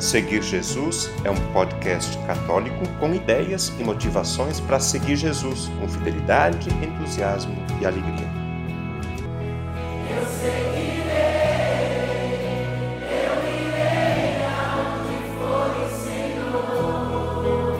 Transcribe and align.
Seguir 0.00 0.42
Jesus 0.42 1.10
é 1.24 1.30
um 1.30 1.52
podcast 1.52 2.16
católico 2.26 2.88
com 2.98 3.14
ideias 3.14 3.68
e 3.78 3.84
motivações 3.84 4.58
para 4.58 4.80
seguir 4.80 5.14
Jesus 5.14 5.68
com 5.78 5.86
fidelidade, 5.86 6.70
entusiasmo 6.82 7.54
e 7.78 7.84
alegria. 7.84 8.26
Eu 10.08 10.24
seguirei, 10.26 11.10
eu 13.12 13.44
irei 13.60 14.40
for 15.36 15.70
o 15.76 15.86
Senhor. 16.02 17.78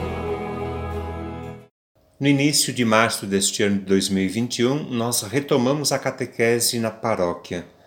No 2.20 2.28
início 2.28 2.70
de 2.70 2.84
março 2.84 3.24
deste 3.24 3.62
ano 3.62 3.78
de 3.78 3.86
2021, 3.86 4.90
nós 4.90 5.22
retomamos 5.22 5.90
a 5.90 5.98
catequese 5.98 6.78
na 6.78 6.90
paróquia. 6.90 7.79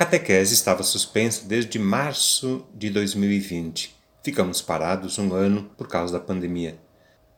Catequese 0.00 0.54
estava 0.54 0.82
suspensa 0.82 1.46
desde 1.46 1.78
março 1.78 2.66
de 2.74 2.88
2020. 2.88 3.94
Ficamos 4.22 4.62
parados 4.62 5.18
um 5.18 5.34
ano 5.34 5.70
por 5.76 5.88
causa 5.88 6.14
da 6.14 6.24
pandemia. 6.24 6.80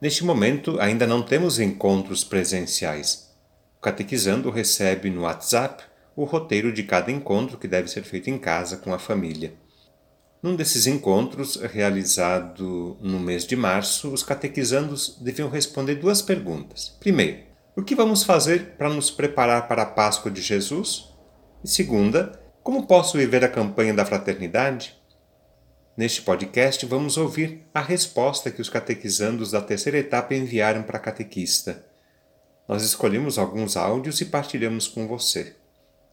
Neste 0.00 0.24
momento, 0.24 0.78
ainda 0.78 1.04
não 1.04 1.22
temos 1.22 1.58
encontros 1.58 2.22
presenciais. 2.22 3.34
O 3.78 3.80
catequizando 3.80 4.48
recebe 4.48 5.10
no 5.10 5.22
WhatsApp 5.22 5.82
o 6.14 6.22
roteiro 6.22 6.72
de 6.72 6.84
cada 6.84 7.10
encontro 7.10 7.58
que 7.58 7.66
deve 7.66 7.88
ser 7.88 8.04
feito 8.04 8.30
em 8.30 8.38
casa 8.38 8.76
com 8.76 8.94
a 8.94 8.98
família. 8.98 9.54
Num 10.40 10.54
desses 10.54 10.86
encontros, 10.86 11.56
realizado 11.56 12.96
no 13.00 13.18
mês 13.18 13.44
de 13.44 13.56
março, 13.56 14.12
os 14.12 14.22
catequizandos 14.22 15.18
deviam 15.20 15.50
responder 15.50 15.96
duas 15.96 16.22
perguntas. 16.22 16.96
Primeiro, 17.00 17.40
o 17.74 17.82
que 17.82 17.96
vamos 17.96 18.22
fazer 18.22 18.76
para 18.78 18.88
nos 18.88 19.10
preparar 19.10 19.66
para 19.66 19.82
a 19.82 19.86
Páscoa 19.86 20.30
de 20.30 20.40
Jesus? 20.40 21.08
E 21.64 21.68
segunda, 21.68 22.40
como 22.62 22.86
posso 22.86 23.18
viver 23.18 23.44
a 23.44 23.48
campanha 23.48 23.92
da 23.92 24.04
fraternidade? 24.04 24.96
Neste 25.96 26.22
podcast, 26.22 26.86
vamos 26.86 27.16
ouvir 27.16 27.66
a 27.74 27.80
resposta 27.80 28.50
que 28.50 28.62
os 28.62 28.68
catequizandos 28.68 29.50
da 29.50 29.60
terceira 29.60 29.98
etapa 29.98 30.34
enviaram 30.34 30.82
para 30.82 30.96
a 30.96 31.00
catequista. 31.00 31.84
Nós 32.68 32.82
escolhemos 32.84 33.36
alguns 33.36 33.76
áudios 33.76 34.20
e 34.20 34.26
partilhamos 34.26 34.86
com 34.86 35.08
você. 35.08 35.56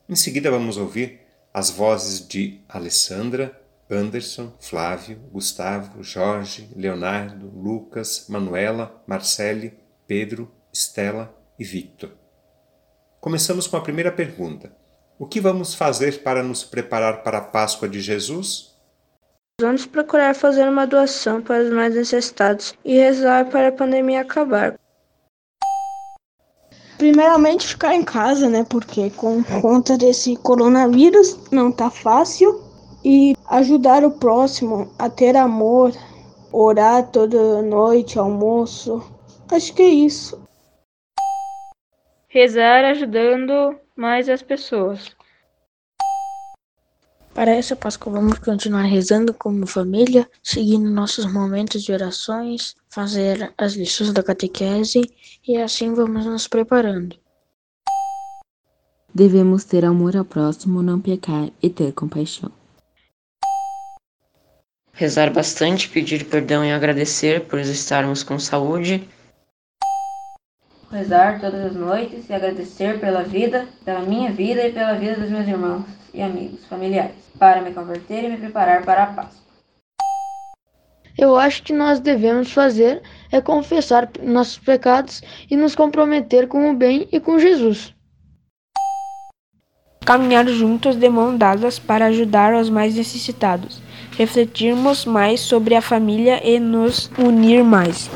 Em 0.09 0.15
seguida, 0.15 0.49
vamos 0.49 0.75
ouvir 0.75 1.21
as 1.53 1.69
vozes 1.69 2.27
de 2.27 2.61
Alessandra, 2.67 3.61
Anderson, 3.89 4.51
Flávio, 4.59 5.17
Gustavo, 5.31 6.03
Jorge, 6.03 6.69
Leonardo, 6.75 7.47
Lucas, 7.47 8.25
Manuela, 8.27 9.03
Marcele, 9.05 9.77
Pedro, 10.07 10.51
Estela 10.73 11.31
e 11.59 11.63
Victor. 11.63 12.11
Começamos 13.21 13.67
com 13.67 13.77
a 13.77 13.81
primeira 13.81 14.11
pergunta. 14.11 14.78
O 15.19 15.25
que 15.25 15.41
vamos 15.41 15.73
fazer 15.75 16.23
para 16.23 16.41
nos 16.41 16.63
preparar 16.63 17.23
para 17.23 17.39
a 17.39 17.41
Páscoa 17.41 17.89
de 17.89 17.99
Jesus? 17.99 18.73
Vamos 19.59 19.85
procurar 19.85 20.33
fazer 20.33 20.63
uma 20.63 20.87
doação 20.87 21.41
para 21.41 21.61
os 21.61 21.69
mais 21.69 21.93
necessitados 21.93 22.73
e 22.85 22.97
rezar 22.97 23.49
para 23.49 23.67
a 23.67 23.71
pandemia 23.73 24.21
acabar. 24.21 24.79
Primeiramente 26.97 27.67
ficar 27.67 27.93
em 27.95 28.03
casa, 28.03 28.49
né? 28.49 28.65
Porque 28.69 29.09
com 29.09 29.43
conta 29.61 29.97
desse 29.97 30.37
coronavírus 30.37 31.37
não 31.51 31.69
tá 31.69 31.89
fácil. 31.89 32.63
E 33.03 33.35
ajudar 33.49 34.05
o 34.05 34.11
próximo 34.11 34.89
a 34.97 35.09
ter 35.09 35.35
amor, 35.35 35.91
orar 36.51 37.11
toda 37.11 37.61
noite, 37.61 38.17
almoço. 38.17 39.03
Acho 39.51 39.73
que 39.73 39.81
é 39.81 39.87
isso. 39.87 40.41
Rezar 42.29 42.85
ajudando 42.85 43.77
mais 43.99 44.29
as 44.29 44.41
pessoas. 44.41 45.11
Para 47.33 47.51
essa 47.51 47.75
Páscoa, 47.75 48.13
vamos 48.13 48.39
continuar 48.39 48.83
rezando 48.83 49.33
como 49.33 49.67
família, 49.67 50.27
seguindo 50.41 50.89
nossos 50.89 51.25
momentos 51.31 51.83
de 51.83 51.91
orações, 51.91 52.75
fazer 52.89 53.53
as 53.57 53.73
lições 53.73 54.13
da 54.13 54.23
catequese 54.23 55.01
e 55.45 55.57
assim 55.57 55.93
vamos 55.93 56.25
nos 56.25 56.47
preparando. 56.47 57.17
Devemos 59.13 59.65
ter 59.65 59.83
amor 59.83 60.15
ao 60.15 60.23
próximo, 60.23 60.81
não 60.81 60.99
pecar 60.99 61.49
e 61.61 61.69
ter 61.69 61.91
compaixão. 61.91 62.51
Rezar 64.93 65.31
bastante, 65.31 65.89
pedir 65.89 66.25
perdão 66.25 66.63
e 66.63 66.71
agradecer 66.71 67.47
por 67.47 67.59
estarmos 67.59 68.23
com 68.23 68.39
saúde 68.39 69.07
rezar 70.91 71.39
todas 71.39 71.65
as 71.65 71.75
noites 71.75 72.29
e 72.29 72.33
agradecer 72.33 72.99
pela 72.99 73.23
vida, 73.23 73.67
pela 73.85 74.01
minha 74.01 74.31
vida 74.31 74.67
e 74.67 74.73
pela 74.73 74.93
vida 74.93 75.15
dos 75.15 75.29
meus 75.29 75.47
irmãos 75.47 75.85
e 76.13 76.21
amigos, 76.21 76.65
familiares, 76.65 77.15
para 77.37 77.61
me 77.61 77.71
converter 77.71 78.23
e 78.23 78.29
me 78.29 78.37
preparar 78.37 78.83
para 78.83 79.03
a 79.03 79.07
Páscoa. 79.07 79.49
Eu 81.17 81.35
acho 81.35 81.63
que 81.63 81.73
nós 81.73 81.99
devemos 81.99 82.51
fazer 82.51 83.01
é 83.31 83.41
confessar 83.41 84.09
nossos 84.23 84.57
pecados 84.57 85.21
e 85.51 85.55
nos 85.55 85.75
comprometer 85.75 86.47
com 86.47 86.71
o 86.71 86.75
bem 86.75 87.07
e 87.11 87.19
com 87.19 87.37
Jesus. 87.37 87.93
Caminhar 90.05 90.47
juntos 90.47 90.95
de 90.95 91.09
mãos 91.09 91.37
dadas 91.37 91.77
para 91.77 92.05
ajudar 92.05 92.55
os 92.55 92.69
mais 92.69 92.95
necessitados. 92.95 93.81
Refletirmos 94.17 95.05
mais 95.05 95.41
sobre 95.41 95.75
a 95.75 95.81
família 95.81 96.41
e 96.43 96.59
nos 96.59 97.11
unir 97.17 97.63
mais. 97.63 98.09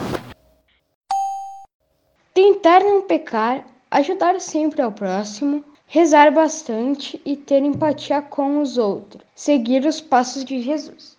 Tentar 2.63 2.79
não 2.81 3.01
pecar, 3.01 3.67
ajudar 3.91 4.39
sempre 4.39 4.81
ao 4.81 4.89
próximo, 4.89 5.65
rezar 5.85 6.31
bastante 6.31 7.21
e 7.25 7.35
ter 7.35 7.61
empatia 7.61 8.21
com 8.21 8.61
os 8.61 8.77
outros, 8.77 9.21
seguir 9.35 9.85
os 9.85 9.99
passos 9.99 10.45
de 10.45 10.61
Jesus. 10.61 11.17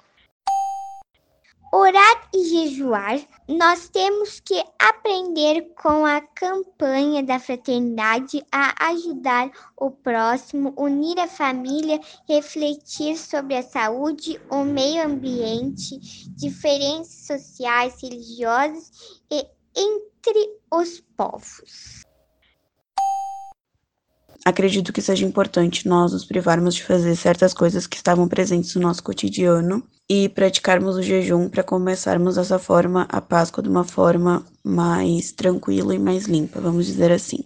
Orar 1.71 2.31
e 2.33 2.45
jejuar, 2.45 3.21
nós 3.47 3.91
temos 3.91 4.41
que 4.41 4.59
aprender 4.79 5.75
com 5.83 6.07
a 6.07 6.23
campanha 6.23 7.23
da 7.23 7.39
fraternidade 7.39 8.43
a 8.51 8.89
ajudar 8.93 9.51
o 9.77 9.91
próximo, 9.91 10.73
unir 10.79 11.21
a 11.21 11.29
família, 11.29 12.01
refletir 12.27 13.19
sobre 13.19 13.55
a 13.57 13.63
saúde, 13.63 14.41
o 14.51 14.65
meio 14.65 15.05
ambiente, 15.05 15.99
diferenças 16.31 17.27
sociais, 17.27 18.01
religiosas 18.01 19.21
e 19.31 19.45
entre 19.77 20.59
os 20.73 21.01
povos. 21.17 22.05
Acredito 24.45 24.93
que 24.93 25.01
seja 25.01 25.25
importante 25.25 25.89
nós 25.89 26.13
nos 26.13 26.27
privarmos 26.27 26.75
de 26.75 26.85
fazer 26.85 27.17
certas 27.17 27.55
coisas 27.55 27.87
que 27.87 27.97
estavam 27.97 28.29
presentes 28.29 28.75
no 28.75 28.83
nosso 28.83 29.03
cotidiano 29.03 29.83
e 30.09 30.29
praticarmos 30.29 30.97
o 30.97 31.03
jejum 31.03 31.49
para 31.49 31.63
começarmos 31.63 32.35
dessa 32.35 32.59
forma 32.59 33.07
a 33.09 33.23
Páscoa 33.23 33.63
de 33.63 33.71
uma 33.71 33.85
forma 33.85 34.45
mais 34.63 35.33
tranquila 35.33 35.95
e 35.95 35.99
mais 35.99 36.27
limpa, 36.27 36.61
vamos 36.61 36.85
dizer 36.85 37.11
assim. 37.11 37.39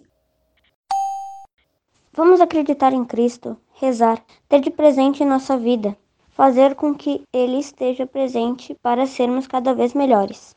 Vamos 2.11 2.41
acreditar 2.41 2.91
em 2.91 3.05
Cristo, 3.05 3.55
rezar, 3.75 4.21
ter 4.49 4.59
de 4.59 4.69
presente 4.69 5.23
em 5.23 5.25
nossa 5.25 5.57
vida, 5.57 5.95
fazer 6.31 6.75
com 6.75 6.93
que 6.93 7.21
Ele 7.31 7.59
esteja 7.59 8.05
presente 8.05 8.75
para 8.81 9.07
sermos 9.07 9.47
cada 9.47 9.73
vez 9.73 9.93
melhores. 9.93 10.53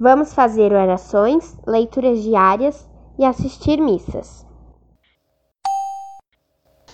Vamos 0.00 0.32
fazer 0.32 0.72
orações, 0.72 1.56
leituras 1.66 2.22
diárias 2.22 2.86
e 3.18 3.24
assistir 3.24 3.80
missas. 3.80 4.46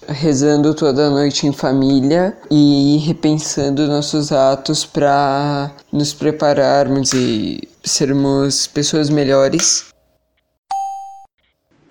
Rezando 0.09 0.75
toda 0.75 1.11
noite 1.11 1.47
em 1.47 1.53
família 1.53 2.35
e 2.51 2.97
repensando 3.07 3.87
nossos 3.87 4.33
atos 4.33 4.87
para 4.87 5.71
nos 5.93 6.15
prepararmos 6.15 7.13
e 7.13 7.69
sermos 7.83 8.67
pessoas 8.67 9.11
melhores. 9.11 9.93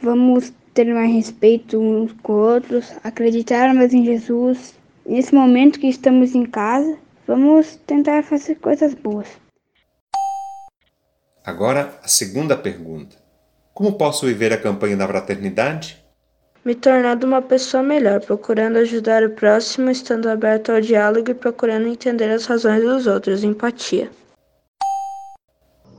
Vamos 0.01 0.51
ter 0.73 0.91
mais 0.91 1.13
respeito 1.13 1.77
uns 1.77 2.11
com 2.23 2.33
outros, 2.33 2.91
acreditar 3.03 3.71
mais 3.75 3.93
em 3.93 4.03
Jesus. 4.03 4.73
Nesse 5.05 5.33
momento 5.35 5.79
que 5.79 5.87
estamos 5.87 6.33
em 6.33 6.45
casa, 6.45 6.97
vamos 7.27 7.75
tentar 7.85 8.23
fazer 8.23 8.55
coisas 8.55 8.95
boas. 8.95 9.42
Agora, 11.45 11.99
a 12.01 12.07
segunda 12.07 12.55
pergunta: 12.55 13.17
Como 13.73 13.97
posso 13.97 14.25
viver 14.25 14.53
a 14.53 14.57
campanha 14.57 14.95
da 14.95 15.05
fraternidade? 15.05 16.01
Me 16.63 16.73
tornando 16.73 17.27
uma 17.27 17.41
pessoa 17.41 17.83
melhor, 17.83 18.21
procurando 18.21 18.77
ajudar 18.77 19.23
o 19.23 19.31
próximo, 19.31 19.89
estando 19.89 20.29
aberto 20.29 20.71
ao 20.71 20.79
diálogo 20.79 21.29
e 21.29 21.33
procurando 21.33 21.89
entender 21.89 22.31
as 22.31 22.45
razões 22.45 22.81
dos 22.81 23.07
outros, 23.07 23.43
empatia. 23.43 24.09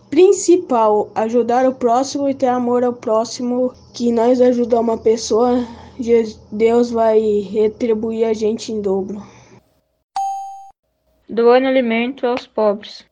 Principal, 0.08 1.12
ajudar 1.14 1.68
o 1.68 1.74
próximo 1.74 2.26
e 2.26 2.34
ter 2.34 2.46
amor 2.46 2.82
ao 2.82 2.94
próximo, 2.94 3.74
que 3.92 4.10
nós 4.10 4.40
ajudar 4.40 4.80
uma 4.80 4.96
pessoa, 4.96 5.62
Deus 6.50 6.90
vai 6.90 7.20
retribuir 7.40 8.24
a 8.24 8.32
gente 8.32 8.72
em 8.72 8.80
dobro. 8.80 9.22
Doando 11.28 11.66
alimento 11.66 12.26
aos 12.26 12.46
pobres 12.46 13.04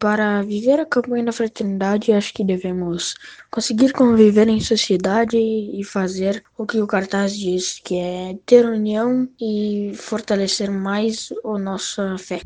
Para 0.00 0.40
viver 0.40 0.80
a 0.80 0.86
campanha 0.86 1.26
da 1.26 1.32
fraternidade, 1.32 2.10
acho 2.10 2.32
que 2.32 2.42
devemos 2.42 3.14
conseguir 3.50 3.92
conviver 3.92 4.48
em 4.48 4.58
sociedade 4.58 5.36
e 5.36 5.84
fazer 5.84 6.42
o 6.56 6.64
que 6.64 6.80
o 6.80 6.86
cartaz 6.86 7.36
diz, 7.36 7.78
que 7.84 7.98
é 7.98 8.34
ter 8.46 8.64
união 8.64 9.28
e 9.38 9.92
fortalecer 9.94 10.70
mais 10.70 11.28
a 11.44 11.58
nossa 11.58 12.16
fé. 12.16 12.40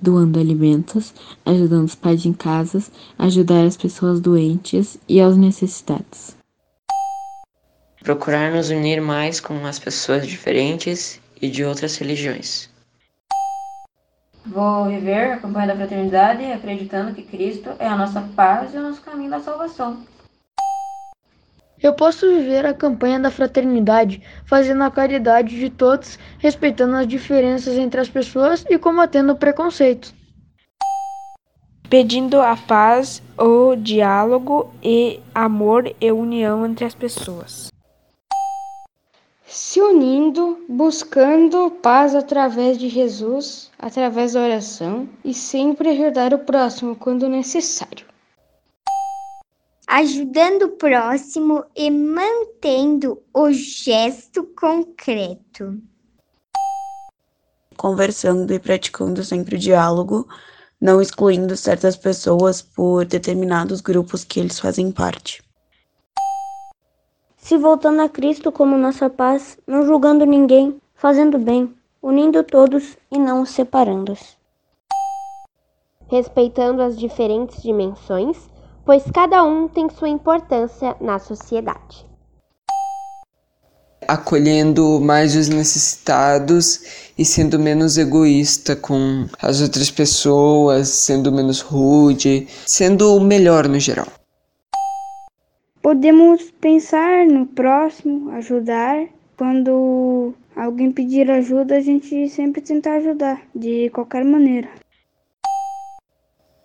Doando 0.00 0.38
alimentos, 0.38 1.12
ajudando 1.44 1.86
os 1.86 1.96
pais 1.96 2.24
em 2.24 2.32
casas, 2.32 2.92
ajudar 3.18 3.64
as 3.64 3.76
pessoas 3.76 4.20
doentes 4.20 4.96
e 5.08 5.20
aos 5.20 5.36
necessitados. 5.36 6.36
Procurar 8.04 8.52
nos 8.52 8.70
unir 8.70 9.00
mais 9.00 9.40
com 9.40 9.66
as 9.66 9.80
pessoas 9.80 10.28
diferentes 10.28 11.20
e 11.42 11.50
de 11.50 11.64
outras 11.64 11.96
religiões. 11.96 12.72
Vou 14.46 14.88
viver 14.88 15.32
a 15.32 15.36
campanha 15.38 15.68
da 15.68 15.76
fraternidade 15.76 16.44
acreditando 16.44 17.14
que 17.14 17.22
Cristo 17.22 17.70
é 17.78 17.86
a 17.86 17.96
nossa 17.96 18.20
paz 18.36 18.74
e 18.74 18.76
o 18.76 18.82
nosso 18.82 19.00
caminho 19.00 19.30
da 19.30 19.40
salvação. 19.40 20.04
Eu 21.82 21.94
posso 21.94 22.28
viver 22.28 22.64
a 22.64 22.74
campanha 22.74 23.18
da 23.18 23.30
fraternidade, 23.30 24.22
fazendo 24.44 24.84
a 24.84 24.90
caridade 24.90 25.58
de 25.58 25.70
todos, 25.70 26.18
respeitando 26.38 26.96
as 26.96 27.06
diferenças 27.06 27.74
entre 27.76 28.00
as 28.00 28.08
pessoas 28.08 28.64
e 28.68 28.78
combatendo 28.78 29.32
o 29.32 29.36
preconceito. 29.36 30.14
Pedindo 31.88 32.40
a 32.40 32.56
paz, 32.56 33.22
o 33.38 33.76
diálogo 33.76 34.72
e 34.82 35.20
amor 35.34 35.90
e 36.00 36.12
união 36.12 36.66
entre 36.66 36.84
as 36.84 36.94
pessoas. 36.94 37.73
Se 39.46 39.80
unindo, 39.80 40.64
buscando 40.68 41.70
paz 41.70 42.14
através 42.14 42.78
de 42.78 42.88
Jesus, 42.88 43.70
através 43.78 44.32
da 44.32 44.40
oração 44.40 45.08
e 45.24 45.34
sempre 45.34 45.90
ajudar 45.90 46.32
o 46.32 46.38
próximo 46.38 46.96
quando 46.96 47.28
necessário. 47.28 48.06
Ajudando 49.86 50.62
o 50.62 50.70
próximo 50.70 51.64
e 51.76 51.90
mantendo 51.90 53.22
o 53.34 53.52
gesto 53.52 54.44
concreto. 54.58 55.78
Conversando 57.76 58.52
e 58.52 58.58
praticando 58.58 59.22
sempre 59.22 59.56
o 59.56 59.58
diálogo, 59.58 60.26
não 60.80 61.02
excluindo 61.02 61.56
certas 61.56 61.96
pessoas 61.96 62.62
por 62.62 63.04
determinados 63.04 63.80
grupos 63.82 64.24
que 64.24 64.40
eles 64.40 64.58
fazem 64.58 64.90
parte. 64.90 65.42
Se 67.44 67.58
voltando 67.58 68.00
a 68.00 68.08
Cristo 68.08 68.50
como 68.50 68.78
nossa 68.78 69.10
paz, 69.10 69.58
não 69.66 69.84
julgando 69.84 70.24
ninguém, 70.24 70.80
fazendo 70.94 71.38
bem, 71.38 71.74
unindo 72.02 72.42
todos 72.42 72.96
e 73.12 73.18
não 73.18 73.42
os 73.42 73.50
separando. 73.50 74.16
Respeitando 76.08 76.80
as 76.80 76.98
diferentes 76.98 77.62
dimensões, 77.62 78.38
pois 78.86 79.02
cada 79.12 79.44
um 79.44 79.68
tem 79.68 79.90
sua 79.90 80.08
importância 80.08 80.96
na 81.02 81.18
sociedade. 81.18 82.06
Acolhendo 84.08 84.98
mais 84.98 85.36
os 85.36 85.46
necessitados 85.46 87.10
e 87.18 87.26
sendo 87.26 87.58
menos 87.58 87.98
egoísta 87.98 88.74
com 88.74 89.26
as 89.38 89.60
outras 89.60 89.90
pessoas, 89.90 90.88
sendo 90.88 91.30
menos 91.30 91.60
rude, 91.60 92.48
sendo 92.64 93.14
o 93.14 93.20
melhor 93.20 93.68
no 93.68 93.78
geral. 93.78 94.08
Podemos 95.94 96.50
pensar 96.60 97.24
no 97.24 97.46
próximo, 97.46 98.28
ajudar. 98.32 99.06
Quando 99.36 100.34
alguém 100.56 100.90
pedir 100.90 101.30
ajuda, 101.30 101.76
a 101.76 101.80
gente 101.80 102.28
sempre 102.30 102.60
tentar 102.60 102.96
ajudar, 102.96 103.40
de 103.54 103.90
qualquer 103.90 104.24
maneira. 104.24 104.68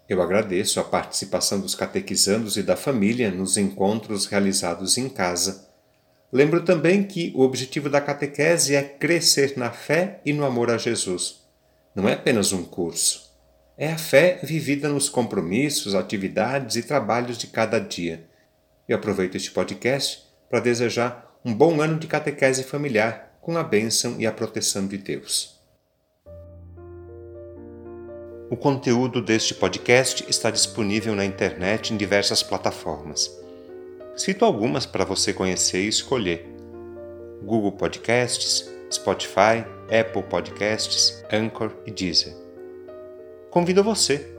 Eu 0.10 0.20
agradeço 0.20 0.80
a 0.80 0.84
participação 0.84 1.60
dos 1.60 1.76
catequizandos 1.76 2.58
e 2.58 2.64
da 2.64 2.76
família 2.76 3.30
nos 3.30 3.56
encontros 3.56 4.26
realizados 4.26 4.98
em 4.98 5.08
casa. 5.08 5.70
Lembro 6.34 6.66
também 6.66 7.04
que 7.04 7.32
o 7.36 7.42
objetivo 7.42 7.88
da 7.88 8.02
catequese 8.02 8.74
é 8.74 8.82
crescer 8.82 9.54
na 9.56 9.70
fé 9.70 10.22
e 10.26 10.34
no 10.34 10.44
amor 10.44 10.72
a 10.72 10.78
Jesus. 10.80 11.42
Não 11.94 12.10
é 12.10 12.14
apenas 12.14 12.52
um 12.52 12.64
curso. 12.64 13.30
É 13.78 13.92
a 13.92 13.98
fé 14.00 14.40
vivida 14.42 14.90
nos 14.90 15.08
compromissos, 15.08 15.94
atividades 15.94 16.78
e 16.78 16.82
trabalhos 16.82 17.38
de 17.38 17.46
cada 17.46 17.78
dia. 17.78 18.28
Eu 18.90 18.96
aproveito 18.96 19.36
este 19.36 19.52
podcast 19.52 20.24
para 20.50 20.60
desejar 20.60 21.40
um 21.46 21.54
bom 21.54 21.80
ano 21.80 22.00
de 22.00 22.08
catequese 22.08 22.64
familiar 22.64 23.38
com 23.40 23.56
a 23.56 23.62
bênção 23.62 24.20
e 24.20 24.26
a 24.26 24.32
proteção 24.32 24.88
de 24.88 24.98
Deus. 24.98 25.62
O 28.50 28.58
conteúdo 28.58 29.22
deste 29.22 29.54
podcast 29.54 30.26
está 30.28 30.50
disponível 30.50 31.14
na 31.14 31.24
internet 31.24 31.94
em 31.94 31.98
diversas 31.98 32.42
plataformas. 32.42 33.32
Cito 34.16 34.44
algumas 34.44 34.88
para 34.88 35.06
você 35.06 35.32
conhecer 35.34 35.84
e 35.84 35.88
escolher: 35.88 36.48
Google 37.44 37.74
Podcasts, 37.74 38.68
Spotify, 38.92 39.64
Apple 39.84 40.24
Podcasts, 40.24 41.24
Anchor 41.32 41.72
e 41.86 41.92
Deezer. 41.92 42.36
Convido 43.52 43.84
você 43.84 44.39